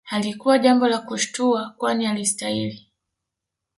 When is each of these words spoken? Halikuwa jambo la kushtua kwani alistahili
Halikuwa 0.03 0.59
jambo 0.59 0.87
la 0.87 0.97
kushtua 0.97 1.73
kwani 1.77 2.05
alistahili 2.07 2.87